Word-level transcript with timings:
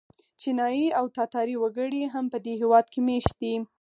چینایي 0.41 0.85
او 0.99 1.05
تاتاري 1.17 1.55
وګړي 1.59 2.01
هم 2.13 2.25
په 2.33 2.37
دې 2.45 2.53
هېواد 2.61 2.85
کې 2.93 2.99
مېشت 3.07 3.33
دي. 3.41 3.53